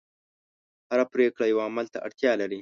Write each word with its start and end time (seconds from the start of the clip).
هره 0.91 1.05
پرېکړه 1.13 1.45
یوه 1.47 1.63
عمل 1.69 1.85
ته 1.93 1.99
اړتیا 2.07 2.31
لري. 2.41 2.59